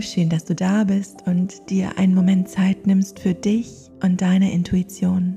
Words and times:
schön, 0.00 0.28
dass 0.28 0.44
du 0.44 0.54
da 0.54 0.84
bist 0.84 1.26
und 1.26 1.70
dir 1.70 1.98
einen 1.98 2.14
Moment 2.14 2.48
Zeit 2.48 2.86
nimmst 2.86 3.18
für 3.20 3.34
dich 3.34 3.90
und 4.02 4.20
deine 4.20 4.52
Intuition. 4.52 5.36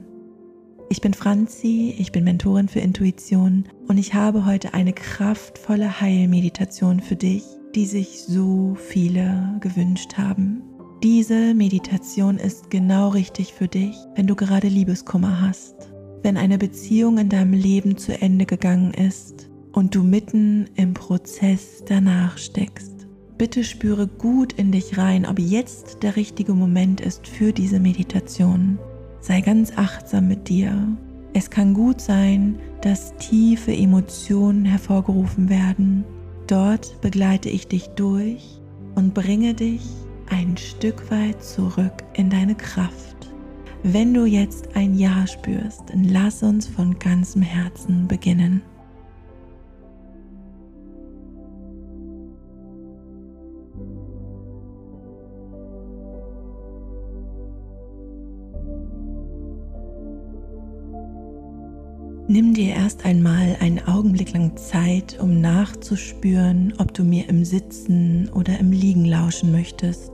Ich 0.90 1.02
bin 1.02 1.14
Franzi, 1.14 1.96
ich 1.98 2.12
bin 2.12 2.24
Mentorin 2.24 2.68
für 2.68 2.80
Intuition 2.80 3.66
und 3.88 3.98
ich 3.98 4.14
habe 4.14 4.46
heute 4.46 4.74
eine 4.74 4.94
kraftvolle 4.94 6.02
Heilmeditation 6.02 7.00
für 7.00 7.16
dich, 7.16 7.44
die 7.74 7.86
sich 7.86 8.22
so 8.22 8.76
viele 8.76 9.58
gewünscht 9.60 10.18
haben. 10.18 10.62
Diese 11.02 11.54
Meditation 11.54 12.38
ist 12.38 12.70
genau 12.70 13.10
richtig 13.10 13.54
für 13.54 13.68
dich, 13.68 13.96
wenn 14.16 14.28
du 14.28 14.36
gerade 14.36 14.68
Liebeskummer 14.68 15.42
hast, 15.42 15.76
wenn 16.22 16.38
eine 16.38 16.58
Beziehung 16.58 17.18
in 17.18 17.30
deinem 17.30 17.54
Leben 17.54 17.98
zu 17.98 18.14
Ende 18.22 18.46
gegangen 18.46 18.94
ist 18.94 19.50
und 19.74 19.96
du 19.96 20.04
mitten 20.04 20.70
im 20.76 20.94
Prozess 20.94 21.84
danach 21.86 22.38
steckst. 22.38 23.03
Bitte 23.38 23.64
spüre 23.64 24.08
gut 24.08 24.54
in 24.54 24.72
dich 24.72 24.98
rein, 24.98 25.26
ob 25.26 25.40
jetzt 25.40 26.04
der 26.04 26.16
richtige 26.16 26.54
Moment 26.54 27.02
ist 27.02 27.28
für 27.28 27.52
diese 27.52 27.80
Meditation. 27.80 28.78
Sei 29.20 29.42
ganz 29.42 29.74
achtsam 29.76 30.28
mit 30.28 30.50
dir. 30.50 30.88
Es 31.34 31.50
kann 31.50 31.74
gut 31.74 32.00
sein, 32.00 32.60
dass 32.82 33.16
tiefe 33.18 33.74
Emotionen 33.74 34.66
hervorgerufen 34.66 35.50
werden. 35.50 36.04
Dort 36.48 37.00
begleite 37.02 37.50
ich 37.50 37.68
dich 37.68 37.88
durch 37.90 38.62
und 38.96 39.14
bringe 39.14 39.54
dich 39.54 39.82
ein 40.30 40.56
Stück 40.58 41.10
weit 41.10 41.44
zurück 41.44 42.04
in 42.14 42.30
deine 42.30 42.56
Kraft. 42.56 43.14
Wenn 43.82 44.14
du 44.14 44.26
jetzt 44.26 44.76
ein 44.76 44.96
Ja 44.96 45.26
spürst, 45.26 45.82
dann 45.88 46.04
lass 46.04 46.44
uns 46.44 46.68
von 46.68 47.00
ganzem 47.00 47.42
Herzen 47.42 48.08
beginnen. 48.08 48.62
Nimm 62.34 62.56
dir 62.56 62.74
erst 62.74 63.06
einmal 63.06 63.58
einen 63.60 63.86
Augenblick 63.88 64.34
lang 64.34 64.58
Zeit, 64.58 65.20
um 65.22 65.40
nachzuspüren, 65.40 66.74
ob 66.80 66.92
du 66.92 67.04
mir 67.04 67.30
im 67.30 67.46
Sitzen 67.46 68.28
oder 68.34 68.60
im 68.60 68.72
Liegen 68.72 69.06
lauschen 69.06 69.52
möchtest. 69.52 70.12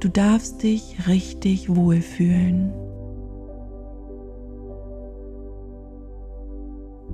Du 0.00 0.08
darfst 0.08 0.62
dich 0.62 1.06
richtig 1.06 1.76
wohlfühlen. 1.76 2.72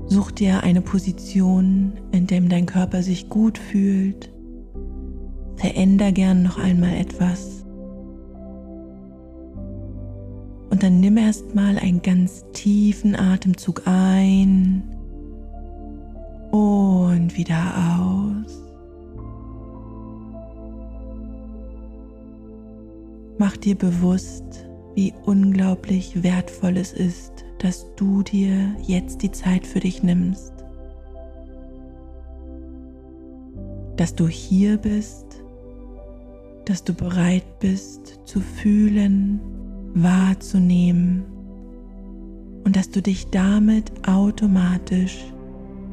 Such 0.06 0.30
dir 0.30 0.62
eine 0.62 0.82
Position, 0.82 1.94
in 2.12 2.28
der 2.28 2.42
dein 2.42 2.66
Körper 2.66 3.02
sich 3.02 3.28
gut 3.28 3.58
fühlt. 3.58 4.32
Veränder 5.56 6.12
gern 6.12 6.44
noch 6.44 6.58
einmal 6.58 6.94
etwas. 6.94 7.63
Dann 10.84 11.00
nimm 11.00 11.16
erstmal 11.16 11.78
einen 11.78 12.02
ganz 12.02 12.44
tiefen 12.52 13.16
Atemzug 13.16 13.86
ein 13.86 14.82
und 16.50 17.38
wieder 17.38 17.98
aus. 17.98 18.62
Mach 23.38 23.56
dir 23.56 23.76
bewusst, 23.76 24.66
wie 24.94 25.14
unglaublich 25.24 26.22
wertvoll 26.22 26.76
es 26.76 26.92
ist, 26.92 27.32
dass 27.60 27.86
du 27.96 28.22
dir 28.22 28.76
jetzt 28.82 29.22
die 29.22 29.32
Zeit 29.32 29.66
für 29.66 29.80
dich 29.80 30.02
nimmst. 30.02 30.52
Dass 33.96 34.14
du 34.14 34.28
hier 34.28 34.76
bist, 34.76 35.42
dass 36.66 36.84
du 36.84 36.92
bereit 36.92 37.58
bist 37.58 38.20
zu 38.26 38.42
fühlen, 38.42 39.40
wahrzunehmen 39.94 41.24
und 42.64 42.76
dass 42.76 42.90
du 42.90 43.00
dich 43.00 43.30
damit 43.30 44.08
automatisch 44.08 45.24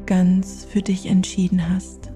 ganz 0.06 0.66
für 0.66 0.82
dich 0.82 1.06
entschieden 1.06 1.70
hast. 1.70 2.12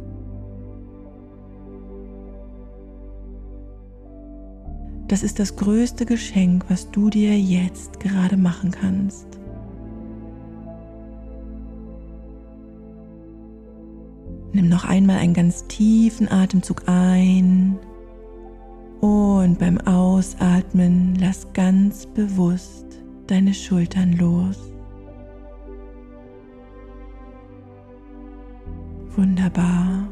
Das 5.08 5.22
ist 5.22 5.38
das 5.38 5.56
größte 5.56 6.06
Geschenk, 6.06 6.66
was 6.68 6.90
du 6.90 7.12
dir 7.12 7.38
jetzt 7.38 8.00
gerade 8.00 8.38
machen 8.38 8.72
kannst. 8.72 9.28
Nimm 14.52 14.68
noch 14.68 14.86
einmal 14.86 15.18
einen 15.18 15.34
ganz 15.34 15.68
tiefen 15.68 16.32
Atemzug 16.32 16.88
ein 16.88 17.78
und 19.02 19.60
beim 19.60 19.80
Ausatmen 19.80 21.16
lass 21.20 21.52
ganz 21.54 22.06
bewusst 22.06 22.86
deine 23.28 23.54
Schultern 23.54 24.14
los. 24.14 24.72
Wunderbar. 29.16 30.08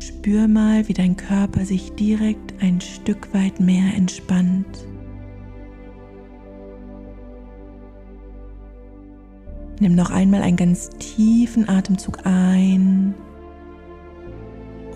Spür 0.00 0.48
mal, 0.48 0.86
wie 0.88 0.92
dein 0.92 1.16
Körper 1.16 1.64
sich 1.64 1.92
direkt 1.92 2.54
ein 2.60 2.80
Stück 2.80 3.32
weit 3.32 3.60
mehr 3.60 3.94
entspannt. 3.94 4.86
Nimm 9.78 9.94
noch 9.94 10.10
einmal 10.10 10.42
einen 10.42 10.56
ganz 10.56 10.90
tiefen 10.90 11.68
Atemzug 11.68 12.24
ein 12.24 13.14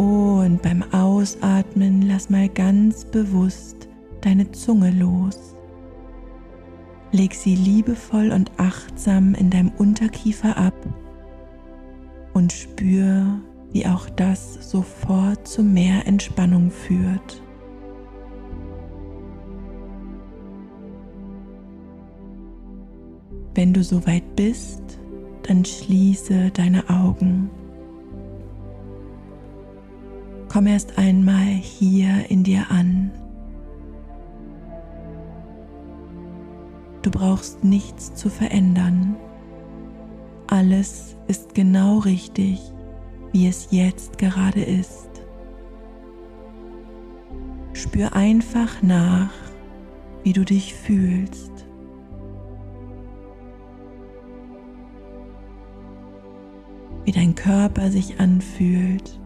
und 0.00 0.62
beim 0.62 0.83
Ausatmen 0.94 2.00
lass 2.00 2.31
mal 2.31 2.49
ganz 2.49 3.05
bewusst 3.05 3.87
deine 4.22 4.50
Zunge 4.50 4.93
los. 4.93 5.55
Leg 7.12 7.34
sie 7.34 7.55
liebevoll 7.55 8.33
und 8.33 8.50
achtsam 8.56 9.34
in 9.34 9.50
deinem 9.50 9.71
Unterkiefer 9.77 10.56
ab 10.56 10.75
und 12.33 12.50
spür, 12.50 13.41
wie 13.72 13.84
auch 13.84 14.09
das 14.09 14.71
sofort 14.71 15.47
zu 15.47 15.62
mehr 15.62 16.06
Entspannung 16.06 16.71
führt. 16.71 17.43
Wenn 23.55 23.75
du 23.75 23.84
soweit 23.84 24.34
bist, 24.34 24.82
dann 25.43 25.62
schließe 25.67 26.53
deine 26.53 26.88
Augen. 26.88 27.50
Komm 30.53 30.66
erst 30.66 30.99
einmal 30.99 31.44
hier 31.44 32.28
in 32.28 32.43
dir 32.43 32.66
an. 32.71 33.12
Du 37.03 37.11
brauchst 37.12 37.62
nichts 37.62 38.16
zu 38.16 38.28
verändern. 38.28 39.15
Alles 40.49 41.16
ist 41.28 41.55
genau 41.55 41.99
richtig, 41.99 42.61
wie 43.31 43.47
es 43.47 43.69
jetzt 43.71 44.19
gerade 44.19 44.61
ist. 44.61 45.09
Spür 47.72 48.17
einfach 48.17 48.82
nach, 48.82 49.31
wie 50.25 50.32
du 50.32 50.44
dich 50.44 50.75
fühlst. 50.75 51.53
Wie 57.05 57.12
dein 57.12 57.37
Körper 57.37 57.93
sich 57.93 58.19
anfühlt. 58.19 59.19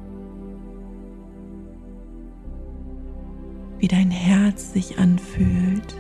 Wie 3.85 3.89
dein 3.89 4.11
Herz 4.11 4.73
sich 4.73 4.99
anfühlt, 4.99 5.95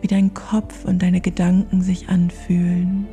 wie 0.00 0.06
dein 0.06 0.32
Kopf 0.32 0.86
und 0.86 1.02
deine 1.02 1.20
Gedanken 1.20 1.82
sich 1.82 2.08
anfühlen. 2.08 3.06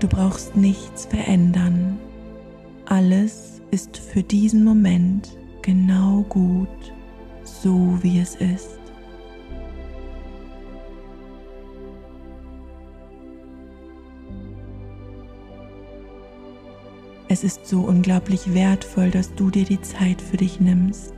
Du 0.00 0.08
brauchst 0.08 0.56
nichts 0.56 1.04
verändern. 1.04 1.98
Alles 2.86 3.60
ist 3.70 3.98
für 3.98 4.22
diesen 4.22 4.64
Moment 4.64 5.36
genau 5.60 6.24
gut, 6.30 6.94
so 7.44 7.98
wie 8.00 8.18
es 8.18 8.34
ist. 8.36 8.77
Es 17.38 17.44
ist 17.44 17.68
so 17.68 17.82
unglaublich 17.82 18.52
wertvoll, 18.52 19.12
dass 19.12 19.32
du 19.32 19.48
dir 19.48 19.64
die 19.64 19.80
Zeit 19.80 20.20
für 20.20 20.36
dich 20.36 20.58
nimmst. 20.58 21.12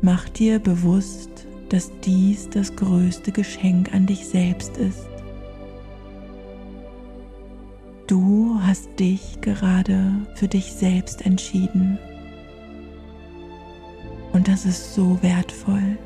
Mach 0.00 0.30
dir 0.30 0.58
bewusst, 0.58 1.46
dass 1.68 1.90
dies 2.06 2.48
das 2.48 2.74
größte 2.74 3.30
Geschenk 3.30 3.92
an 3.92 4.06
dich 4.06 4.26
selbst 4.26 4.78
ist. 4.78 5.10
Du 8.06 8.58
hast 8.62 8.88
dich 8.98 9.42
gerade 9.42 10.14
für 10.36 10.48
dich 10.48 10.72
selbst 10.72 11.26
entschieden. 11.26 11.98
Und 14.32 14.48
das 14.48 14.64
ist 14.64 14.94
so 14.94 15.22
wertvoll. 15.22 15.98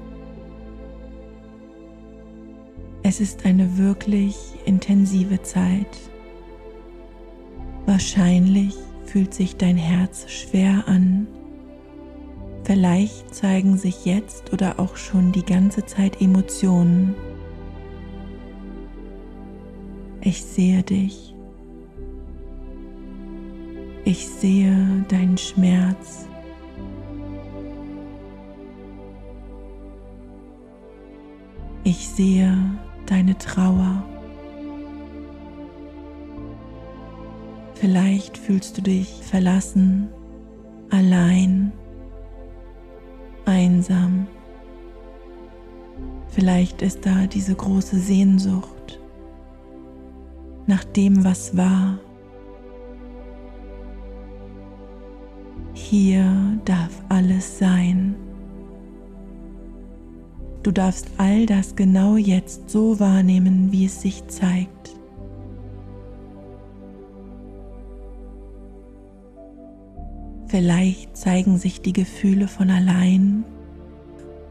Es 3.04 3.20
ist 3.20 3.46
eine 3.46 3.78
wirklich 3.78 4.36
intensive 4.64 5.40
Zeit. 5.42 5.86
Wahrscheinlich 7.86 8.74
fühlt 9.04 9.32
sich 9.32 9.56
dein 9.56 9.76
Herz 9.76 10.28
schwer 10.28 10.84
an. 10.86 11.28
Vielleicht 12.64 13.32
zeigen 13.32 13.78
sich 13.78 14.04
jetzt 14.04 14.52
oder 14.52 14.80
auch 14.80 14.96
schon 14.96 15.30
die 15.30 15.44
ganze 15.44 15.86
Zeit 15.86 16.20
Emotionen. 16.20 17.14
Ich 20.20 20.42
sehe 20.42 20.82
dich. 20.82 21.32
Ich 24.04 24.28
sehe 24.28 25.04
deinen 25.08 25.38
Schmerz. 25.38 26.26
Ich 31.84 32.08
sehe 32.08 32.52
deine 33.06 33.38
Trauer. 33.38 34.02
Vielleicht 37.86 38.36
fühlst 38.36 38.76
du 38.76 38.82
dich 38.82 39.22
verlassen, 39.22 40.08
allein, 40.90 41.70
einsam. 43.44 44.26
Vielleicht 46.26 46.82
ist 46.82 47.06
da 47.06 47.28
diese 47.28 47.54
große 47.54 47.96
Sehnsucht 47.96 48.98
nach 50.66 50.82
dem, 50.82 51.22
was 51.22 51.56
war. 51.56 52.00
Hier 55.72 56.58
darf 56.64 56.90
alles 57.08 57.56
sein. 57.60 58.16
Du 60.64 60.72
darfst 60.72 61.08
all 61.18 61.46
das 61.46 61.76
genau 61.76 62.16
jetzt 62.16 62.68
so 62.68 62.98
wahrnehmen, 62.98 63.70
wie 63.70 63.84
es 63.84 64.00
sich 64.00 64.26
zeigt. 64.26 64.95
Vielleicht 70.56 71.14
zeigen 71.14 71.58
sich 71.58 71.82
die 71.82 71.92
Gefühle 71.92 72.48
von 72.48 72.70
allein. 72.70 73.44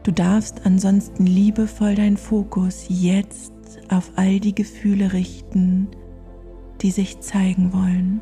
Du 0.04 0.12
darfst 0.12 0.64
ansonsten 0.64 1.26
liebevoll 1.26 1.96
deinen 1.96 2.16
Fokus 2.16 2.86
jetzt 2.88 3.52
auf 3.88 4.12
all 4.14 4.38
die 4.38 4.54
Gefühle 4.54 5.12
richten, 5.12 5.88
die 6.80 6.92
sich 6.92 7.18
zeigen 7.18 7.72
wollen. 7.72 8.20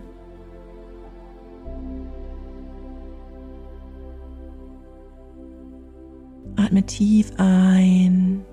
Atme 6.56 6.84
tief 6.84 7.32
ein 7.36 8.46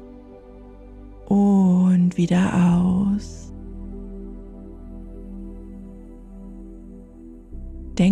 und 1.30 2.18
wieder 2.18 2.76
aus. 2.76 3.41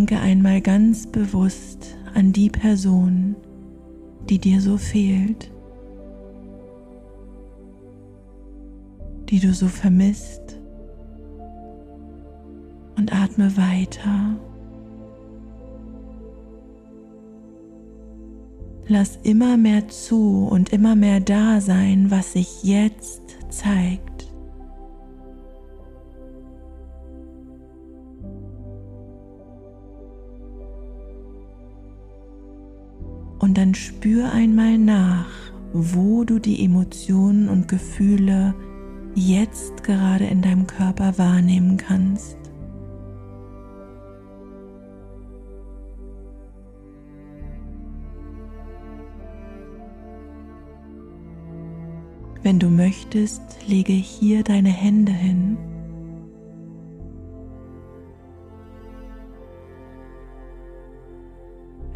Denke 0.10 0.24
einmal 0.24 0.60
ganz 0.60 1.06
bewusst 1.06 1.96
an 2.16 2.34
die 2.34 2.50
Person, 2.50 3.36
die 4.28 4.40
dir 4.40 4.60
so 4.60 4.76
fehlt, 4.76 5.52
die 9.30 9.40
du 9.40 9.54
so 9.54 9.68
vermisst 9.68 10.58
und 12.98 13.14
atme 13.14 13.56
weiter. 13.56 14.36
Lass 18.88 19.20
immer 19.22 19.58
mehr 19.58 19.90
zu 19.90 20.48
und 20.50 20.74
immer 20.74 20.96
mehr 20.96 21.20
da 21.20 21.62
sein, 21.62 22.10
was 22.10 22.34
sich 22.34 22.64
jetzt 22.64 23.22
zeigt. 23.50 24.09
Spür 34.00 34.32
einmal 34.32 34.78
nach, 34.78 35.28
wo 35.74 36.24
du 36.24 36.40
die 36.40 36.64
Emotionen 36.64 37.50
und 37.50 37.68
Gefühle 37.68 38.56
jetzt 39.14 39.84
gerade 39.84 40.24
in 40.24 40.42
deinem 40.42 40.68
Körper 40.68 41.18
wahrnehmen 41.18 41.76
kannst. 41.76 42.38
Wenn 52.42 52.58
du 52.58 52.70
möchtest, 52.70 53.42
lege 53.68 53.92
hier 53.92 54.46
deine 54.46 54.70
Hände 54.70 55.12
hin 55.12 55.58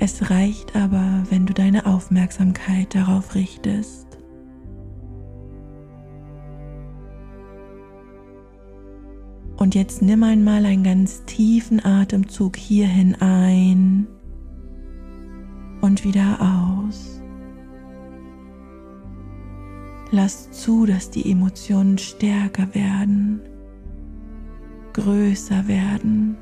Es 0.05 0.29
reicht 0.29 0.75
aber, 0.75 1.23
wenn 1.29 1.45
du 1.45 1.53
deine 1.53 1.85
Aufmerksamkeit 1.85 2.94
darauf 2.94 3.35
richtest. 3.35 4.05
Und 9.55 9.75
jetzt 9.75 10.01
nimm 10.01 10.23
einmal 10.23 10.65
einen 10.65 10.83
ganz 10.83 11.23
tiefen 11.23 11.85
Atemzug 11.85 12.57
hierhin 12.57 13.15
ein 13.21 14.07
und 15.79 16.03
wieder 16.03 16.38
aus. 16.41 17.21
Lass 20.11 20.51
zu, 20.51 20.85
dass 20.85 21.11
die 21.11 21.31
Emotionen 21.31 21.97
stärker 21.97 22.75
werden, 22.75 23.39
größer 24.91 25.65
werden. 25.69 26.35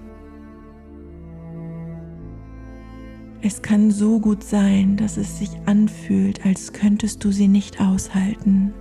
Es 3.43 3.63
kann 3.63 3.89
so 3.89 4.19
gut 4.19 4.43
sein, 4.43 4.97
dass 4.97 5.17
es 5.17 5.39
sich 5.39 5.49
anfühlt, 5.65 6.45
als 6.45 6.73
könntest 6.73 7.23
du 7.23 7.31
sie 7.31 7.47
nicht 7.47 7.81
aushalten. 7.81 8.71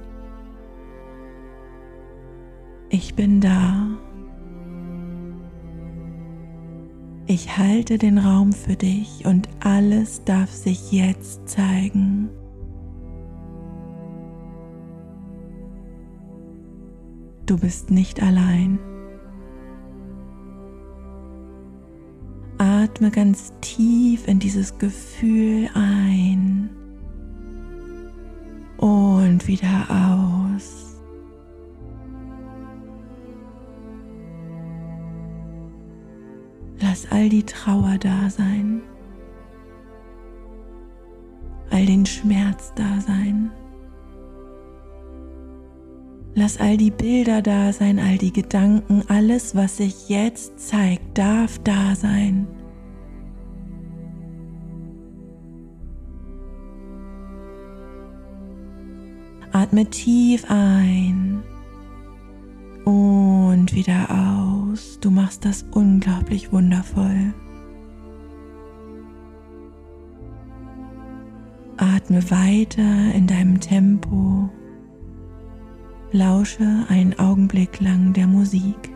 Ich 2.91 3.15
bin 3.15 3.41
da. 3.41 3.87
Ich 7.27 7.57
halte 7.57 7.97
den 7.97 8.19
Raum 8.19 8.53
für 8.53 8.75
dich 8.75 9.25
und 9.25 9.49
alles 9.61 10.25
darf 10.25 10.51
sich 10.51 10.93
jetzt 10.93 11.49
zeigen. 11.49 12.29
Du 17.47 17.57
bist 17.57 17.91
nicht 17.91 18.23
allein. 18.23 18.79
Atme 22.83 23.11
ganz 23.11 23.53
tief 23.61 24.27
in 24.27 24.39
dieses 24.39 24.79
Gefühl 24.79 25.69
ein 25.75 26.71
und 28.79 29.47
wieder 29.47 29.87
aus. 29.91 30.97
Lass 36.81 37.07
all 37.13 37.29
die 37.29 37.43
Trauer 37.43 37.99
da 37.99 38.31
sein, 38.31 38.81
all 41.69 41.85
den 41.85 42.07
Schmerz 42.07 42.73
da 42.77 42.99
sein. 43.03 43.51
Lass 46.35 46.59
all 46.59 46.79
die 46.79 46.91
Bilder 46.91 47.43
da 47.43 47.75
sein, 47.75 47.99
all 47.99 48.17
die 48.17 48.33
Gedanken, 48.33 49.03
alles, 49.09 49.55
was 49.55 49.77
sich 49.77 50.09
jetzt 50.09 50.59
zeigt, 50.59 51.19
darf 51.19 51.59
da 51.59 51.95
sein. 51.95 52.47
Atme 59.53 59.85
tief 59.87 60.45
ein 60.49 61.43
und 62.85 63.75
wieder 63.75 64.09
aus. 64.11 64.99
Du 65.01 65.11
machst 65.11 65.45
das 65.45 65.65
unglaublich 65.73 66.53
wundervoll. 66.53 67.35
Atme 71.77 72.31
weiter 72.31 73.15
in 73.15 73.27
deinem 73.27 73.59
Tempo. 73.59 74.49
Lausche 76.13 76.85
einen 76.89 77.19
Augenblick 77.19 77.81
lang 77.81 78.13
der 78.13 78.27
Musik. 78.27 78.90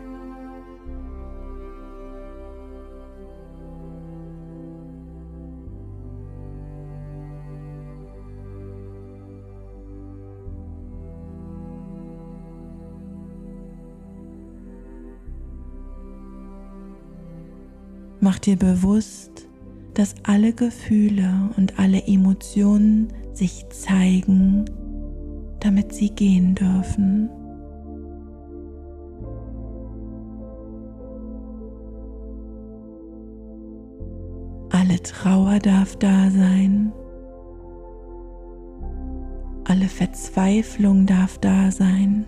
Dir 18.45 18.57
bewusst, 18.57 19.47
dass 19.93 20.15
alle 20.23 20.53
Gefühle 20.53 21.49
und 21.57 21.79
alle 21.79 22.03
Emotionen 22.05 23.11
sich 23.33 23.65
zeigen, 23.69 24.65
damit 25.59 25.93
sie 25.93 26.09
gehen 26.09 26.55
dürfen. 26.55 27.29
Alle 34.69 35.01
Trauer 35.01 35.59
darf 35.59 35.95
da 35.95 36.29
sein. 36.29 36.91
Alle 39.63 39.87
Verzweiflung 39.87 41.05
darf 41.05 41.39
da 41.39 41.71
sein. 41.71 42.27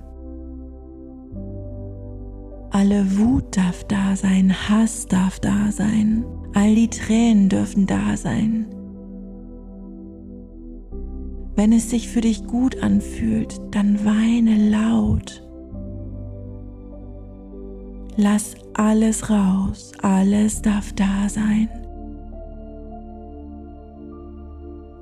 Alle 2.78 3.18
Wut 3.18 3.58
darf 3.58 3.86
da 3.86 4.16
sein, 4.16 4.54
Hass 4.70 5.08
darf 5.08 5.40
da 5.40 5.72
sein, 5.72 6.24
all 6.54 6.76
die 6.76 6.90
Tränen 6.90 7.50
dürfen 7.50 7.88
da 7.88 8.16
sein. 8.16 8.68
Wenn 11.56 11.74
es 11.74 11.90
sich 11.90 12.08
für 12.08 12.22
dich 12.22 12.46
gut 12.46 12.84
anfühlt, 12.84 13.60
dann 13.72 14.06
weine 14.06 14.70
laut. 14.70 15.44
Lass 18.16 18.54
alles 18.76 19.28
raus, 19.32 19.92
alles 20.04 20.62
darf 20.62 20.94
da 20.94 21.30
sein. 21.30 21.70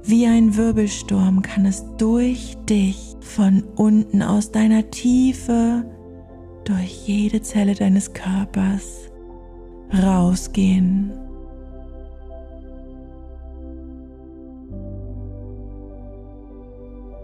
Wie 0.02 0.26
ein 0.28 0.56
Wirbelsturm 0.56 1.42
kann 1.42 1.66
es 1.66 1.84
durch 1.98 2.56
dich 2.70 3.18
von 3.20 3.64
unten 3.76 4.22
aus 4.22 4.54
deiner 4.54 4.90
Tiefe, 4.92 5.84
durch 6.66 7.08
jede 7.08 7.42
Zelle 7.42 7.76
deines 7.76 8.14
Körpers 8.14 9.10
rausgehen. 9.94 11.12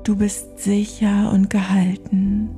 Du 0.04 0.16
bist 0.16 0.60
sicher 0.60 1.32
und 1.32 1.50
gehalten. 1.50 2.50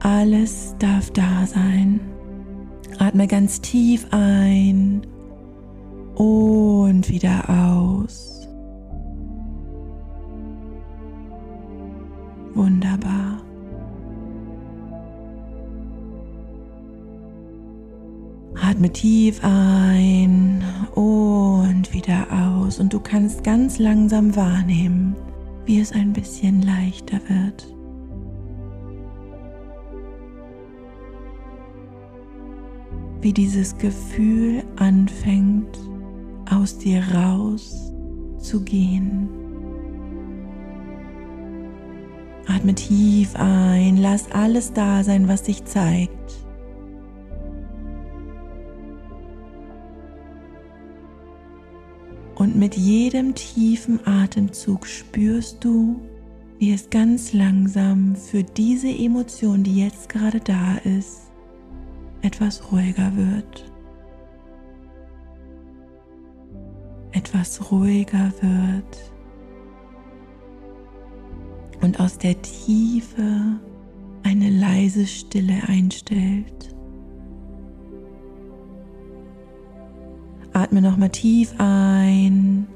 Alles 0.00 0.74
darf 0.78 1.10
da 1.12 1.46
sein. 1.46 2.00
Atme 2.98 3.26
ganz 3.26 3.60
tief 3.60 4.06
ein 4.10 5.06
und 6.16 7.08
wieder 7.08 7.48
aus. 7.48 8.35
Wunderbar. 12.76 13.42
Atme 18.60 18.92
tief 18.92 19.40
ein 19.42 20.62
und 20.94 21.94
wieder 21.94 22.26
aus 22.30 22.78
und 22.78 22.92
du 22.92 23.00
kannst 23.00 23.44
ganz 23.44 23.78
langsam 23.78 24.36
wahrnehmen, 24.36 25.16
wie 25.64 25.80
es 25.80 25.92
ein 25.92 26.12
bisschen 26.12 26.60
leichter 26.60 27.18
wird. 27.28 27.66
wie 33.22 33.32
dieses 33.32 33.76
Gefühl 33.78 34.62
anfängt 34.76 35.76
aus 36.48 36.78
dir 36.78 37.02
raus 37.12 37.92
zu 38.38 38.62
gehen. 38.62 39.45
Atme 42.66 42.74
tief 42.74 43.36
ein, 43.36 43.96
lass 43.96 44.32
alles 44.32 44.72
da 44.72 45.04
sein, 45.04 45.28
was 45.28 45.46
sich 45.46 45.64
zeigt. 45.66 46.10
Und 52.34 52.56
mit 52.56 52.74
jedem 52.74 53.36
tiefen 53.36 54.04
Atemzug 54.04 54.84
spürst 54.88 55.64
du, 55.64 56.00
wie 56.58 56.72
es 56.72 56.90
ganz 56.90 57.32
langsam 57.32 58.16
für 58.16 58.42
diese 58.42 58.88
Emotion, 58.88 59.62
die 59.62 59.84
jetzt 59.84 60.08
gerade 60.08 60.40
da 60.40 60.78
ist, 60.78 61.30
etwas 62.22 62.72
ruhiger 62.72 63.12
wird. 63.14 63.70
Etwas 67.12 67.70
ruhiger 67.70 68.32
wird. 68.40 69.15
Und 71.86 72.00
aus 72.00 72.18
der 72.18 72.34
Tiefe 72.42 73.60
eine 74.24 74.50
leise 74.50 75.06
Stille 75.06 75.54
einstellt. 75.68 76.74
Atme 80.52 80.82
nochmal 80.82 81.10
tief 81.10 81.54
ein 81.58 82.66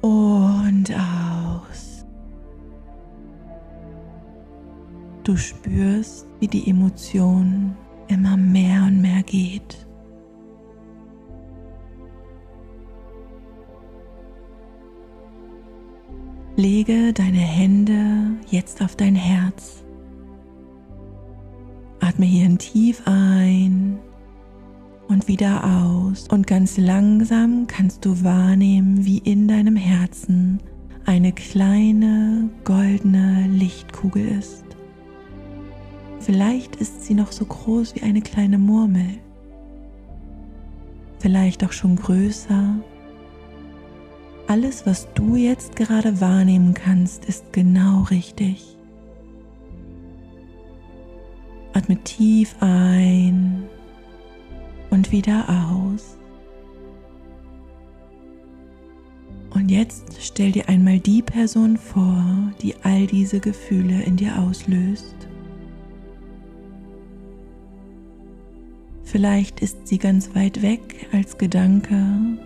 und 0.00 0.86
aus. 0.94 2.06
Du 5.24 5.36
spürst, 5.36 6.24
wie 6.40 6.48
die 6.48 6.70
Emotionen 6.70 7.76
immer 8.08 8.38
mehr 8.38 8.84
und 8.84 9.02
mehr 9.02 9.22
geht. 9.24 9.86
Lege 16.56 17.12
deine 17.12 17.38
Hände 17.38 18.36
jetzt 18.48 18.80
auf 18.80 18.94
dein 18.94 19.16
Herz. 19.16 19.82
Atme 21.98 22.26
hierhin 22.26 22.58
tief 22.58 23.02
ein 23.06 23.98
und 25.08 25.26
wieder 25.26 25.64
aus. 25.64 26.28
Und 26.28 26.46
ganz 26.46 26.76
langsam 26.76 27.66
kannst 27.66 28.04
du 28.04 28.22
wahrnehmen, 28.22 29.04
wie 29.04 29.18
in 29.18 29.48
deinem 29.48 29.74
Herzen 29.74 30.60
eine 31.06 31.32
kleine 31.32 32.48
goldene 32.62 33.48
Lichtkugel 33.48 34.24
ist. 34.38 34.64
Vielleicht 36.20 36.76
ist 36.76 37.04
sie 37.04 37.14
noch 37.14 37.32
so 37.32 37.46
groß 37.46 37.96
wie 37.96 38.02
eine 38.02 38.22
kleine 38.22 38.58
Murmel. 38.58 39.18
Vielleicht 41.18 41.64
auch 41.64 41.72
schon 41.72 41.96
größer. 41.96 42.76
Alles, 44.46 44.84
was 44.86 45.08
du 45.14 45.36
jetzt 45.36 45.74
gerade 45.74 46.20
wahrnehmen 46.20 46.74
kannst, 46.74 47.24
ist 47.24 47.52
genau 47.52 48.02
richtig. 48.02 48.76
Atme 51.72 51.96
tief 52.04 52.54
ein 52.60 53.64
und 54.90 55.10
wieder 55.10 55.48
aus. 55.48 56.18
Und 59.50 59.70
jetzt 59.70 60.16
stell 60.20 60.52
dir 60.52 60.68
einmal 60.68 60.98
die 61.00 61.22
Person 61.22 61.76
vor, 61.76 62.52
die 62.60 62.74
all 62.82 63.06
diese 63.06 63.40
Gefühle 63.40 64.02
in 64.02 64.16
dir 64.16 64.38
auslöst. 64.38 65.14
Vielleicht 69.04 69.60
ist 69.60 69.86
sie 69.86 69.98
ganz 69.98 70.34
weit 70.34 70.60
weg 70.60 71.06
als 71.12 71.38
Gedanke. 71.38 72.36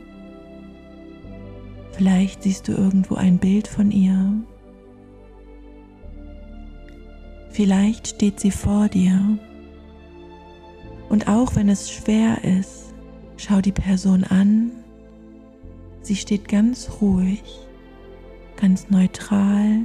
Vielleicht 1.99 2.45
siehst 2.45 2.69
du 2.69 2.73
irgendwo 2.75 3.17
ein 3.17 3.39
Bild 3.39 3.67
von 3.67 3.91
ihr. 3.91 4.33
Vielleicht 7.51 8.07
steht 8.07 8.39
sie 8.39 8.53
vor 8.53 8.87
dir. 8.87 9.21
Und 11.09 11.27
auch 11.27 11.57
wenn 11.57 11.69
es 11.69 11.91
schwer 11.91 12.45
ist, 12.45 12.95
schau 13.37 13.61
die 13.61 13.73
Person 13.73 14.23
an. 14.23 14.71
Sie 16.03 16.15
steht 16.15 16.47
ganz 16.47 16.89
ruhig, 17.01 17.43
ganz 18.55 18.91
neutral, 18.91 19.81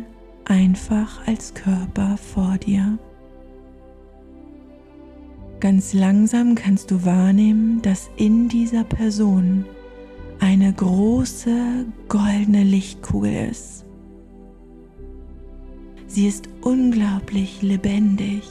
einfach 0.45 1.25
als 1.25 1.55
Körper 1.55 2.17
vor 2.17 2.59
dir. 2.59 2.99
Ganz 5.59 5.93
langsam 5.93 6.53
kannst 6.53 6.91
du 6.91 7.05
wahrnehmen, 7.05 7.81
dass 7.81 8.11
in 8.17 8.49
dieser 8.49 8.83
Person 8.83 9.65
eine 10.43 10.73
große 10.73 11.85
goldene 12.09 12.63
Lichtkugel 12.63 13.49
ist. 13.49 13.85
Sie 16.05 16.27
ist 16.27 16.49
unglaublich 16.59 17.61
lebendig, 17.61 18.43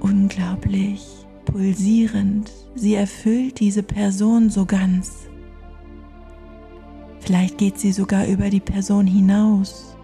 unglaublich 0.00 1.06
pulsierend. 1.46 2.52
Sie 2.74 2.94
erfüllt 2.94 3.58
diese 3.58 3.82
Person 3.82 4.50
so 4.50 4.66
ganz. 4.66 5.28
Vielleicht 7.20 7.56
geht 7.56 7.78
sie 7.78 7.92
sogar 7.92 8.26
über 8.26 8.50
die 8.50 8.60
Person 8.60 9.06
hinaus 9.06 9.96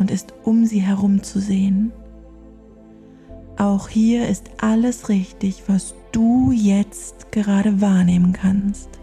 und 0.00 0.10
ist 0.10 0.34
um 0.42 0.66
sie 0.66 0.80
herum 0.80 1.22
zu 1.22 1.38
sehen. 1.38 1.92
Auch 3.56 3.88
hier 3.88 4.26
ist 4.26 4.50
alles 4.60 5.08
richtig, 5.08 5.62
was 5.68 5.94
du 6.10 6.50
jetzt 6.50 7.30
gerade 7.30 7.80
wahrnehmen 7.80 8.32
kannst. 8.32 8.93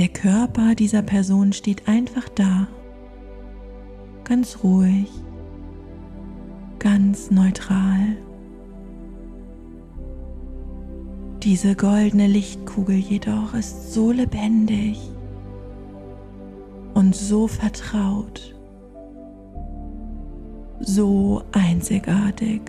Der 0.00 0.08
Körper 0.08 0.74
dieser 0.74 1.02
Person 1.02 1.52
steht 1.52 1.86
einfach 1.86 2.26
da, 2.30 2.68
ganz 4.24 4.64
ruhig, 4.64 5.10
ganz 6.78 7.30
neutral. 7.30 8.16
Diese 11.42 11.74
goldene 11.74 12.28
Lichtkugel 12.28 12.96
jedoch 12.96 13.52
ist 13.52 13.92
so 13.92 14.10
lebendig 14.10 14.98
und 16.94 17.14
so 17.14 17.46
vertraut, 17.46 18.56
so 20.80 21.42
einzigartig. 21.52 22.62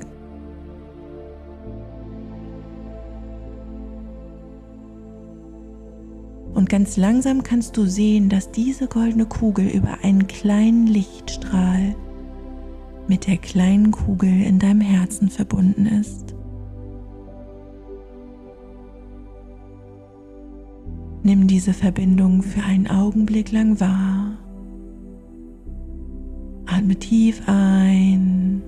Ganz 6.71 6.95
langsam 6.95 7.43
kannst 7.43 7.75
du 7.75 7.85
sehen, 7.85 8.29
dass 8.29 8.49
diese 8.49 8.87
goldene 8.87 9.25
Kugel 9.25 9.67
über 9.67 9.97
einen 10.03 10.27
kleinen 10.27 10.87
Lichtstrahl 10.87 11.97
mit 13.09 13.27
der 13.27 13.35
kleinen 13.35 13.91
Kugel 13.91 14.29
in 14.29 14.57
deinem 14.57 14.79
Herzen 14.79 15.29
verbunden 15.29 15.85
ist. 15.85 16.33
Nimm 21.23 21.45
diese 21.47 21.73
Verbindung 21.73 22.41
für 22.41 22.63
einen 22.63 22.87
Augenblick 22.87 23.51
lang 23.51 23.77
wahr. 23.81 24.37
Atme 26.67 26.95
tief 26.95 27.41
ein 27.47 28.61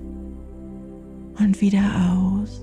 und 1.38 1.58
wieder 1.62 1.84
aus. 2.12 2.60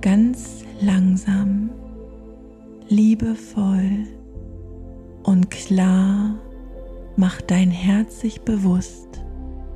Ganz 0.00 0.64
langsam, 0.80 1.68
liebevoll 2.88 4.06
und 5.24 5.50
klar 5.50 6.36
macht 7.16 7.50
dein 7.50 7.70
Herz 7.70 8.20
sich 8.20 8.40
bewusst, 8.40 9.20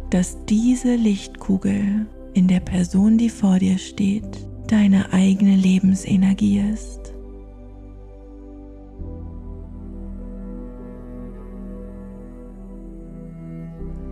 dass 0.08 0.38
diese 0.46 0.94
Lichtkugel 0.94 2.06
in 2.32 2.48
der 2.48 2.60
Person, 2.60 3.18
die 3.18 3.28
vor 3.28 3.58
dir 3.58 3.76
steht, 3.76 4.48
deine 4.66 5.12
eigene 5.12 5.56
Lebensenergie 5.56 6.62
ist. 6.72 7.12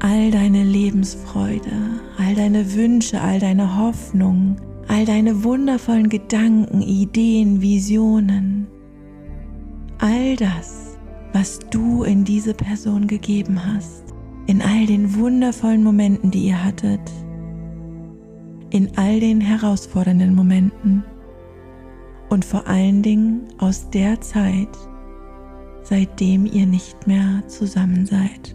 All 0.00 0.30
deine 0.30 0.62
Lebensfreude, 0.62 1.72
all 2.18 2.34
deine 2.34 2.74
Wünsche, 2.74 3.18
all 3.18 3.38
deine 3.38 3.78
Hoffnung, 3.78 4.56
all 4.92 5.06
deine 5.06 5.42
wundervollen 5.42 6.10
Gedanken, 6.10 6.82
Ideen, 6.82 7.62
Visionen, 7.62 8.66
all 9.98 10.36
das, 10.36 10.98
was 11.32 11.60
du 11.70 12.02
in 12.02 12.24
diese 12.24 12.52
Person 12.52 13.06
gegeben 13.06 13.58
hast, 13.64 14.04
in 14.48 14.60
all 14.60 14.84
den 14.84 15.14
wundervollen 15.14 15.82
Momenten, 15.82 16.30
die 16.30 16.48
ihr 16.48 16.62
hattet, 16.62 17.00
in 18.68 18.90
all 18.96 19.18
den 19.18 19.40
herausfordernden 19.40 20.34
Momenten. 20.34 21.02
Und 22.28 22.44
vor 22.44 22.66
allen 22.66 23.02
Dingen 23.02 23.48
aus 23.58 23.88
der 23.88 24.20
Zeit, 24.20 24.76
seitdem 25.84 26.44
ihr 26.44 26.66
nicht 26.66 27.06
mehr 27.06 27.42
zusammen 27.48 28.04
seid. 28.04 28.54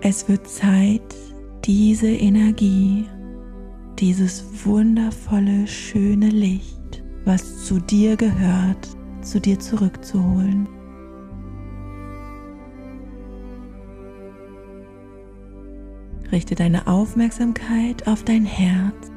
Es 0.00 0.26
wird 0.26 0.48
Zeit, 0.48 1.14
diese 1.64 2.08
Energie, 2.08 3.04
dieses 3.98 4.44
wundervolle, 4.64 5.66
schöne 5.66 6.28
Licht, 6.28 7.02
was 7.24 7.64
zu 7.64 7.80
dir 7.80 8.16
gehört, 8.16 8.88
zu 9.22 9.40
dir 9.40 9.58
zurückzuholen. 9.58 10.68
Richte 16.30 16.54
deine 16.54 16.86
Aufmerksamkeit 16.86 18.06
auf 18.06 18.24
dein 18.24 18.44
Herz. 18.44 19.12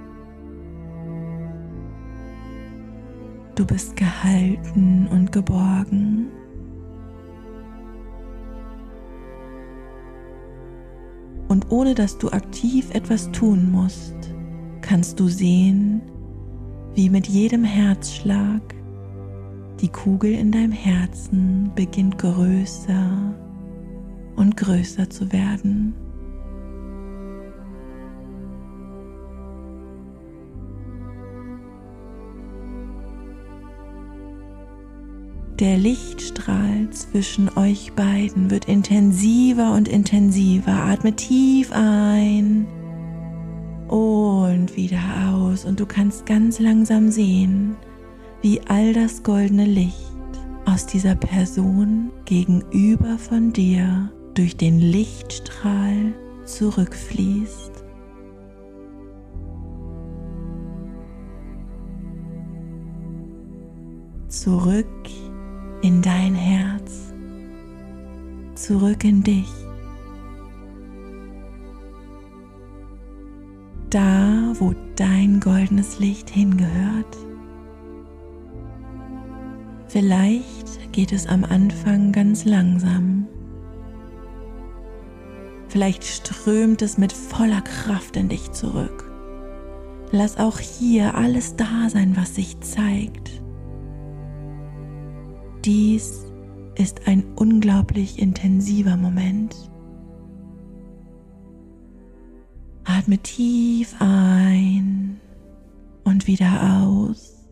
Du 3.56 3.66
bist 3.66 3.98
gehalten 3.98 5.08
und 5.12 5.32
geborgen. 5.32 6.28
Und 11.50 11.72
ohne 11.72 11.96
dass 11.96 12.18
du 12.18 12.30
aktiv 12.30 12.94
etwas 12.94 13.32
tun 13.32 13.72
musst, 13.72 14.16
kannst 14.82 15.20
du 15.20 15.28
sehen, 15.28 16.02
wie 16.96 17.10
mit 17.10 17.28
jedem 17.28 17.64
Herzschlag 17.64 18.62
die 19.80 19.88
Kugel 19.90 20.34
in 20.34 20.52
deinem 20.52 20.72
Herzen 20.74 21.72
beginnt 21.76 22.18
größer 22.18 23.34
und 24.36 24.58
größer 24.58 25.10
zu 25.10 25.32
werden. 25.32 25.94
Der 35.60 35.78
Lichtstrahl 35.78 36.90
zwischen 36.92 37.50
euch 37.58 37.92
beiden 37.92 38.50
wird 38.50 38.66
intensiver 38.66 39.74
und 39.74 39.90
intensiver. 39.90 40.72
Atme 40.72 41.14
tief 41.18 41.72
ein 41.74 42.66
und 44.50 44.76
wieder 44.76 45.00
aus. 45.30 45.66
Und 45.66 45.80
du 45.80 45.86
kannst 45.86 46.26
ganz 46.26 46.60
langsam 46.60 47.12
sehen, 47.12 47.76
wie 48.42 48.62
all 48.68 48.94
das 48.94 49.24
goldene 49.24 49.66
Licht 49.66 49.96
aus 50.66 50.86
dieser 50.86 51.16
Person 51.16 52.12
gegenüber 52.26 53.18
von 53.18 53.52
dir 53.54 54.12
durch 54.34 54.56
den 54.56 54.80
Lichtstrahl 54.80 56.14
zurückfließt. 56.46 57.72
Zurück 64.28 64.86
in 65.82 66.02
dein 66.02 66.36
Herz, 66.36 67.14
zurück 68.56 69.04
in 69.04 69.24
dich. 69.24 69.59
Da, 73.90 74.54
wo 74.60 74.76
dein 74.96 75.40
goldenes 75.40 76.00
Licht 76.00 76.30
hingehört. 76.30 77.18
Vielleicht 79.88 80.92
geht 80.92 81.12
es 81.12 81.26
am 81.26 81.44
Anfang 81.44 82.12
ganz 82.12 82.46
langsam. 82.46 83.28
Vielleicht 85.70 86.04
strömt 86.04 86.82
es 86.84 86.98
mit 86.98 87.12
voller 87.12 87.62
Kraft 87.62 88.16
in 88.16 88.30
dich 88.30 88.52
zurück. 88.52 89.10
Lass 90.12 90.38
auch 90.38 90.60
hier 90.60 91.16
alles 91.16 91.56
da 91.56 91.90
sein, 91.90 92.16
was 92.16 92.36
sich 92.36 92.60
zeigt. 92.60 93.42
Dies 95.66 96.26
ist 96.76 97.08
ein 97.08 97.24
unglaublich 97.36 98.20
intensiver 98.20 98.98
Moment. 98.98 99.69
Atme 103.00 103.18
tief 103.20 103.96
ein 104.00 105.22
und 106.04 106.28
wieder 106.28 106.84
aus. 106.84 107.48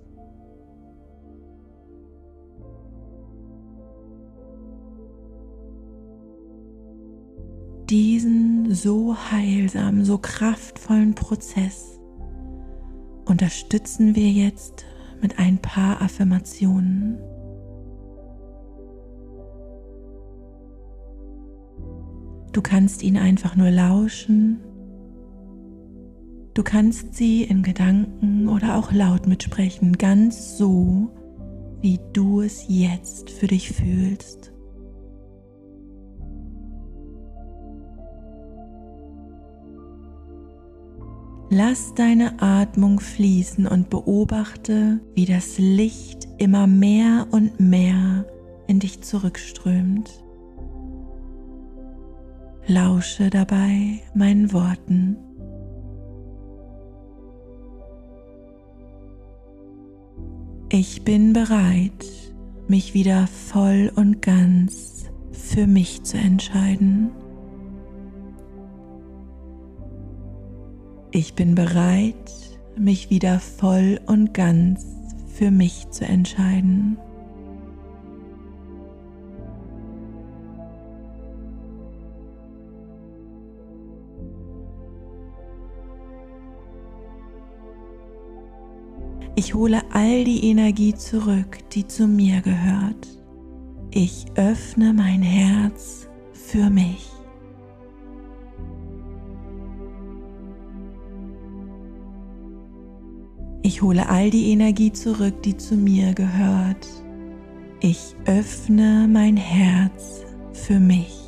Diesen 7.90 8.76
so 8.76 9.16
heilsamen, 9.16 10.04
so 10.04 10.18
kraftvollen 10.18 11.16
Prozess 11.16 11.98
unterstützen 13.24 14.16
wir 14.16 14.30
jetzt 14.30 14.84
mit 15.22 15.40
ein 15.40 15.60
paar 15.60 16.02
Affirmationen. 16.02 17.20
Du 22.52 22.62
kannst 22.62 23.02
ihn 23.02 23.16
einfach 23.16 23.56
nur 23.56 23.72
lauschen. 23.72 24.60
Du 26.58 26.64
kannst 26.64 27.14
sie 27.14 27.44
in 27.44 27.62
Gedanken 27.62 28.50
oder 28.50 28.78
auch 28.78 28.92
laut 28.92 29.28
mitsprechen, 29.28 29.96
ganz 29.96 30.58
so, 30.58 31.08
wie 31.82 32.00
du 32.14 32.42
es 32.42 32.66
jetzt 32.68 33.30
für 33.30 33.46
dich 33.46 33.70
fühlst. 33.70 34.52
Lass 41.52 41.94
deine 41.94 42.42
Atmung 42.42 43.02
fließen 43.02 43.68
und 43.68 43.92
beobachte, 43.92 45.00
wie 45.14 45.26
das 45.26 45.60
Licht 45.60 46.28
immer 46.40 46.66
mehr 46.66 47.28
und 47.30 47.60
mehr 47.60 48.26
in 48.66 48.80
dich 48.80 49.04
zurückströmt. 49.04 50.10
Lausche 52.66 53.30
dabei 53.30 54.02
meinen 54.16 54.52
Worten. 54.54 55.18
Ich 60.80 61.02
bin 61.02 61.34
bereit, 61.34 62.06
mich 62.68 62.94
wieder 62.94 63.26
voll 63.26 63.92
und 63.96 64.22
ganz 64.22 65.06
für 65.32 65.66
mich 65.66 66.04
zu 66.04 66.18
entscheiden. 66.18 67.10
Ich 71.10 71.34
bin 71.34 71.56
bereit, 71.56 72.32
mich 72.78 73.10
wieder 73.10 73.40
voll 73.40 74.00
und 74.06 74.36
ganz 74.36 74.86
für 75.34 75.50
mich 75.50 75.90
zu 75.90 76.06
entscheiden. 76.06 77.00
Ich 89.48 89.54
hole 89.54 89.82
all 89.94 90.26
die 90.26 90.50
Energie 90.50 90.94
zurück, 90.94 91.60
die 91.72 91.88
zu 91.88 92.06
mir 92.06 92.42
gehört. 92.42 93.08
Ich 93.92 94.26
öffne 94.36 94.92
mein 94.92 95.22
Herz 95.22 96.10
für 96.34 96.70
mich. 96.70 97.08
Ich 103.64 103.82
hole 103.82 104.10
all 104.10 104.30
die 104.32 104.52
Energie 104.52 104.92
zurück, 104.92 105.42
die 105.44 105.56
zu 105.56 105.76
mir 105.76 106.14
gehört. 106.14 106.86
Ich 107.80 108.18
öffne 108.26 109.08
mein 109.10 109.38
Herz 109.38 110.26
für 110.52 110.82
mich. 110.82 111.27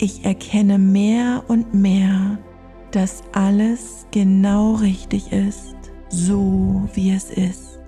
Ich 0.00 0.24
erkenne 0.24 0.78
mehr 0.78 1.42
und 1.48 1.74
mehr, 1.74 2.38
dass 2.92 3.24
alles 3.32 4.06
genau 4.12 4.74
richtig 4.74 5.32
ist, 5.32 5.74
so 6.08 6.88
wie 6.94 7.10
es 7.10 7.30
ist. 7.30 7.80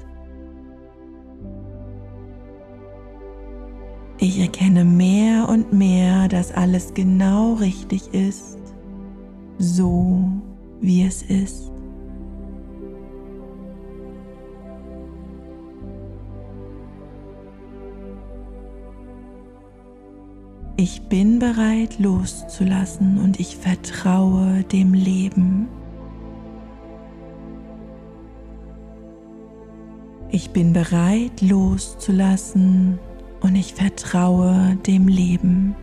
Ich 4.18 4.40
erkenne 4.40 4.84
mehr 4.84 5.48
und 5.48 5.72
mehr, 5.72 6.26
dass 6.26 6.50
alles 6.50 6.92
genau 6.94 7.54
richtig 7.54 8.12
ist, 8.12 8.58
so 9.58 10.24
wie 10.80 11.04
es 11.04 11.22
ist. 11.22 11.70
Ich 20.82 21.02
bin 21.02 21.38
bereit 21.38 21.98
loszulassen 21.98 23.18
und 23.18 23.38
ich 23.38 23.54
vertraue 23.58 24.64
dem 24.72 24.94
Leben. 24.94 25.68
Ich 30.30 30.52
bin 30.52 30.72
bereit 30.72 31.42
loszulassen 31.42 32.98
und 33.42 33.56
ich 33.56 33.74
vertraue 33.74 34.78
dem 34.86 35.06
Leben. 35.06 35.76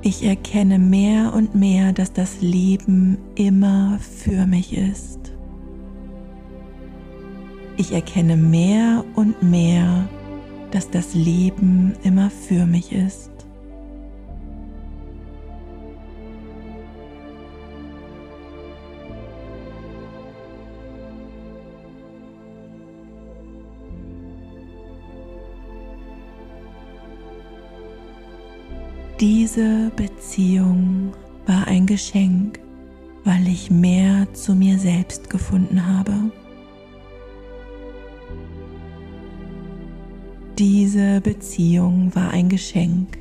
Ich 0.00 0.24
erkenne 0.24 0.78
mehr 0.78 1.34
und 1.34 1.54
mehr, 1.54 1.92
dass 1.92 2.14
das 2.14 2.40
Leben 2.40 3.18
immer 3.34 3.98
für 3.98 4.46
mich 4.46 4.74
ist. 4.74 5.37
Ich 7.80 7.92
erkenne 7.92 8.36
mehr 8.36 9.04
und 9.14 9.40
mehr, 9.40 10.08
dass 10.72 10.90
das 10.90 11.14
Leben 11.14 11.94
immer 12.02 12.28
für 12.28 12.66
mich 12.66 12.90
ist. 12.90 13.30
Diese 29.20 29.92
Beziehung 29.94 31.12
war 31.46 31.68
ein 31.68 31.86
Geschenk, 31.86 32.58
weil 33.22 33.46
ich 33.46 33.70
mehr 33.70 34.26
zu 34.34 34.56
mir 34.56 34.78
selbst 34.78 35.30
gefunden 35.30 35.86
habe. 35.86 36.32
Diese 40.58 41.20
Beziehung 41.20 42.12
war 42.16 42.32
ein 42.32 42.48
Geschenk, 42.48 43.16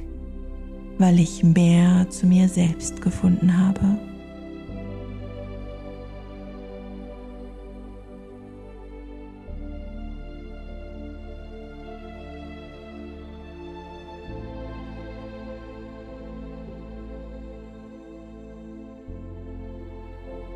weil 0.97 1.19
ich 1.19 1.43
mehr 1.43 2.10
zu 2.10 2.26
mir 2.26 2.50
selbst 2.50 3.00
gefunden 3.00 3.56
habe. 3.56 4.00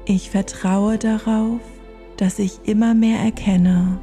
Ich 0.06 0.32
vertraue 0.32 0.98
darauf, 0.98 1.60
dass 2.18 2.40
ich 2.40 2.54
immer 2.64 2.96
mehr 2.96 3.20
erkenne, 3.20 4.00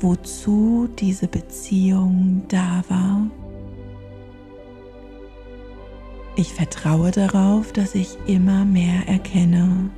wozu 0.00 0.88
diese 0.98 1.28
Beziehung 1.28 2.42
da 2.48 2.82
war. 2.88 3.26
Ich 6.36 6.54
vertraue 6.54 7.10
darauf, 7.10 7.72
dass 7.72 7.94
ich 7.94 8.16
immer 8.26 8.64
mehr 8.64 9.08
erkenne, 9.08 9.90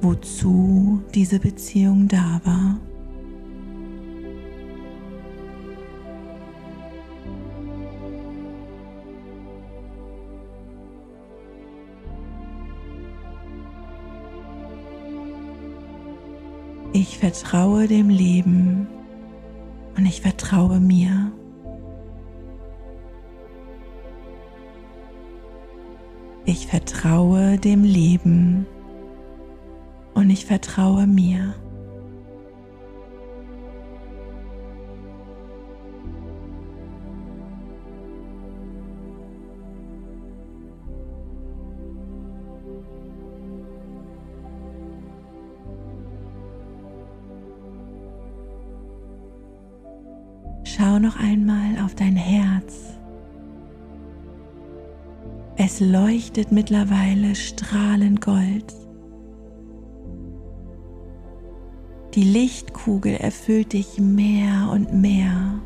wozu 0.00 1.02
diese 1.14 1.38
Beziehung 1.38 2.08
da 2.08 2.40
war. 2.44 2.80
Ich 16.94 17.18
vertraue 17.18 17.88
dem 17.88 18.08
Leben 18.08 18.86
und 19.96 20.06
ich 20.06 20.20
vertraue 20.20 20.80
mir. 20.80 21.32
Ich 26.46 26.66
vertraue 26.66 27.58
dem 27.58 27.84
Leben 27.84 28.66
und 30.14 30.30
ich 30.30 30.46
vertraue 30.46 31.06
mir. 31.06 31.54
Noch 51.04 51.16
einmal 51.16 51.84
auf 51.84 51.94
dein 51.94 52.16
Herz. 52.16 52.94
Es 55.56 55.80
leuchtet 55.80 56.50
mittlerweile 56.50 57.34
strahlend 57.34 58.22
Gold. 58.22 58.74
Die 62.14 62.24
Lichtkugel 62.24 63.16
erfüllt 63.16 63.74
dich 63.74 63.98
mehr 63.98 64.70
und 64.72 64.94
mehr 64.94 65.60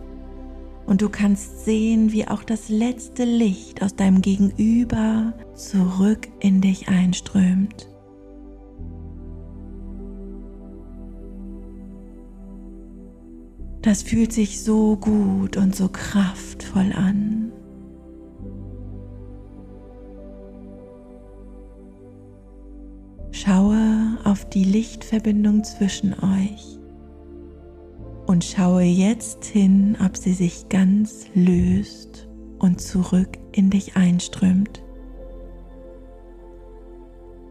und 0.87 1.03
du 1.03 1.09
kannst 1.09 1.65
sehen, 1.65 2.13
wie 2.13 2.27
auch 2.27 2.43
das 2.43 2.69
letzte 2.69 3.25
Licht 3.25 3.83
aus 3.83 3.95
deinem 3.95 4.23
Gegenüber 4.23 5.35
zurück 5.55 6.27
in 6.41 6.61
dich 6.61 6.89
einströmt. 6.89 7.88
Das 13.83 14.03
fühlt 14.03 14.33
sich 14.33 14.63
so 14.63 14.97
gut 14.97 15.57
und 15.57 15.75
so 15.75 15.89
kraftvoll 15.89 16.93
an. 16.95 17.53
Schaue 23.31 24.19
auf 24.25 24.49
die 24.49 24.65
Lichtverbindung 24.65 25.63
zwischen 25.63 26.13
euch 26.13 26.79
und 28.27 28.45
schaue 28.45 28.83
jetzt 28.83 29.45
hin, 29.45 29.97
ob 30.05 30.17
sie 30.17 30.33
sich 30.33 30.69
ganz 30.69 31.27
löst 31.35 32.29
und 32.59 32.81
zurück 32.81 33.39
in 33.53 33.71
dich 33.71 33.97
einströmt. 33.97 34.83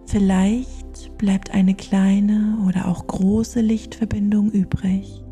Vielleicht 0.08 1.18
bleibt 1.18 1.52
eine 1.52 1.74
kleine 1.74 2.60
oder 2.68 2.88
auch 2.88 3.08
große 3.08 3.62
Lichtverbindung 3.62 4.52
übrig. 4.52 5.24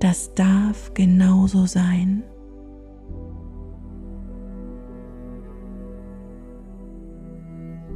Das 0.00 0.34
darf 0.34 0.94
genauso 0.94 1.66
sein. 1.66 2.22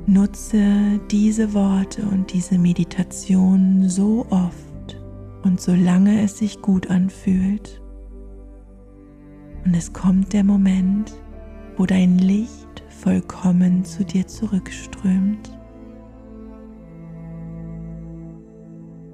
Nutze 0.06 1.00
diese 1.10 1.54
Worte 1.54 2.02
und 2.02 2.32
diese 2.32 2.58
Meditation 2.58 3.88
so 3.88 4.26
oft 4.30 5.00
und 5.44 5.60
solange 5.60 6.22
es 6.22 6.38
sich 6.38 6.60
gut 6.60 6.90
anfühlt. 6.90 7.80
Und 9.64 9.74
es 9.74 9.92
kommt 9.92 10.32
der 10.32 10.42
Moment, 10.42 11.14
wo 11.76 11.86
dein 11.86 12.18
Licht 12.18 12.82
vollkommen 12.88 13.84
zu 13.84 14.04
dir 14.04 14.26
zurückströmt. 14.26 15.56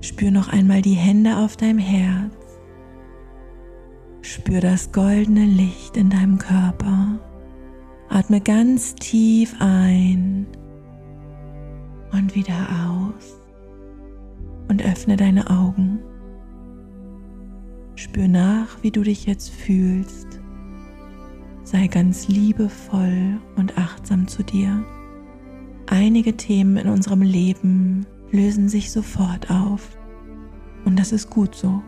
Spür 0.01 0.31
noch 0.31 0.49
einmal 0.49 0.81
die 0.81 0.95
Hände 0.95 1.37
auf 1.37 1.57
deinem 1.57 1.79
Herz. 1.79 2.38
Spür 4.29 4.61
das 4.61 4.93
goldene 4.93 5.47
Licht 5.47 5.97
in 5.97 6.11
deinem 6.11 6.37
Körper. 6.37 7.19
Atme 8.11 8.43
ganz 8.43 8.95
tief 8.95 9.57
ein 9.59 10.47
und 12.13 12.35
wieder 12.35 12.69
aus 12.87 13.41
und 14.69 14.85
öffne 14.85 15.17
deine 15.17 15.49
Augen. 15.49 16.01
Spür 17.95 18.29
nach, 18.29 18.83
wie 18.83 18.91
du 18.91 19.03
dich 19.03 19.25
jetzt 19.25 19.49
fühlst. 19.49 20.43
Sei 21.63 21.87
ganz 21.87 22.29
liebevoll 22.29 23.41
und 23.57 23.79
achtsam 23.79 24.29
zu 24.29 24.43
dir. 24.43 24.85
Einige 25.87 26.37
Themen 26.37 26.77
in 26.77 26.91
unserem 26.91 27.23
Leben 27.23 28.07
lösen 28.31 28.69
sich 28.69 28.93
sofort 28.93 29.51
auf 29.51 29.97
und 30.85 30.99
das 30.99 31.13
ist 31.13 31.31
gut 31.31 31.55
so. 31.55 31.83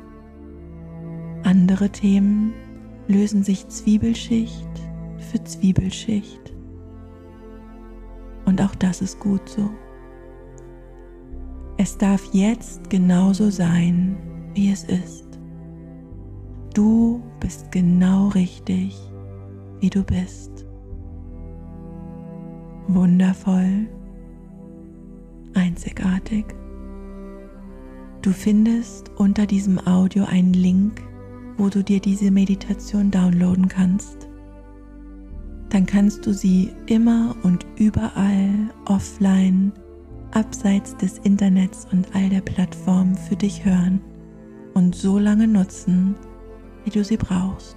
Andere 1.42 1.90
Themen 1.90 2.52
lösen 3.08 3.42
sich 3.42 3.68
Zwiebelschicht 3.68 4.68
für 5.18 5.42
Zwiebelschicht 5.44 6.40
und 8.50 8.60
auch 8.60 8.74
das 8.74 9.00
ist 9.00 9.20
gut 9.20 9.48
so. 9.48 9.70
Es 11.76 11.96
darf 11.96 12.22
jetzt 12.32 12.90
genauso 12.90 13.48
sein, 13.48 14.16
wie 14.54 14.70
es 14.70 14.84
ist. 14.84 15.38
Du 16.74 17.22
bist 17.38 17.70
genau 17.72 18.28
richtig, 18.28 18.96
wie 19.78 19.88
du 19.88 20.02
bist. 20.02 20.66
Wundervoll, 22.88 23.88
einzigartig. 25.54 26.44
Du 28.22 28.32
findest 28.32 29.10
unter 29.16 29.46
diesem 29.46 29.78
Audio 29.86 30.24
einen 30.24 30.52
Link, 30.52 31.00
wo 31.60 31.68
du 31.68 31.84
dir 31.84 32.00
diese 32.00 32.30
Meditation 32.30 33.10
downloaden 33.10 33.68
kannst. 33.68 34.26
Dann 35.68 35.84
kannst 35.84 36.24
du 36.24 36.32
sie 36.32 36.72
immer 36.86 37.36
und 37.42 37.66
überall 37.76 38.48
offline 38.86 39.70
abseits 40.32 40.96
des 40.96 41.18
Internets 41.18 41.86
und 41.92 42.08
all 42.14 42.30
der 42.30 42.40
Plattformen 42.40 43.14
für 43.14 43.36
dich 43.36 43.62
hören 43.64 44.00
und 44.72 44.94
so 44.94 45.18
lange 45.18 45.46
nutzen, 45.46 46.14
wie 46.84 46.90
du 46.90 47.04
sie 47.04 47.18
brauchst. 47.18 47.76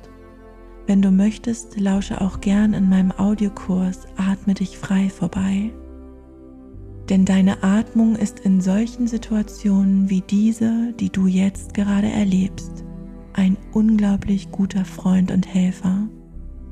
Wenn 0.88 1.02
du 1.02 1.12
möchtest, 1.12 1.78
lausche 1.78 2.22
auch 2.22 2.40
gern 2.40 2.74
in 2.74 2.88
meinem 2.88 3.12
Audiokurs 3.12 4.08
Atme 4.16 4.54
dich 4.54 4.78
frei 4.78 5.10
vorbei. 5.10 5.74
Denn 7.10 7.26
deine 7.26 7.64
Atmung 7.64 8.16
ist 8.16 8.40
in 8.40 8.62
solchen 8.62 9.08
Situationen 9.08 10.10
wie 10.10 10.22
diese, 10.22 10.94
die 10.94 11.10
du 11.10 11.28
jetzt 11.28 11.74
gerade 11.74 12.10
erlebst, 12.10 12.86
unglaublich 13.74 14.52
guter 14.52 14.86
Freund 14.86 15.32
und 15.32 15.48
Helfer. 15.54 16.08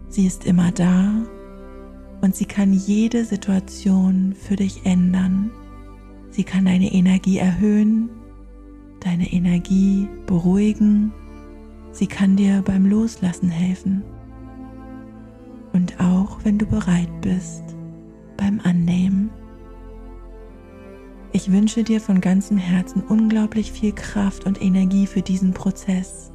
Sie 0.08 0.26
ist 0.26 0.46
immer 0.46 0.72
da 0.72 1.14
und 2.22 2.36
sie 2.36 2.46
kann 2.46 2.74
jede 2.74 3.26
Situation 3.26 4.34
für 4.36 4.56
dich 4.56 4.86
ändern. 4.86 5.52
Sie 6.30 6.44
kann 6.44 6.66
deine 6.66 6.94
Energie 6.94 7.40
erhöhen, 7.40 8.10
deine 9.00 9.32
Energie 9.34 10.08
beruhigen. 10.28 11.12
Sie 11.92 12.08
kann 12.08 12.36
dir 12.36 12.62
beim 12.62 12.86
Loslassen 12.86 13.50
helfen. 13.50 14.04
Und 15.74 16.00
auch 16.00 16.40
wenn 16.44 16.58
du 16.58 16.66
bereit 16.66 17.10
bist, 17.22 17.64
beim 18.38 18.60
Annehmen. 18.64 19.30
Ich 21.34 21.52
wünsche 21.52 21.84
dir 21.84 22.02
von 22.02 22.20
ganzem 22.20 22.58
Herzen 22.58 23.02
unglaublich 23.02 23.72
viel 23.72 23.94
Kraft 23.94 24.46
und 24.46 24.62
Energie 24.62 25.08
für 25.08 25.22
diesen 25.22 25.54
Prozess 25.54 26.31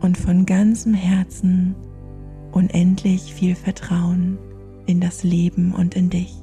und 0.00 0.18
von 0.18 0.46
ganzem 0.46 0.94
Herzen 0.94 1.74
unendlich 2.52 3.34
viel 3.34 3.54
Vertrauen 3.54 4.38
in 4.86 5.00
das 5.00 5.22
Leben 5.22 5.72
und 5.72 5.94
in 5.94 6.10
dich. 6.10 6.39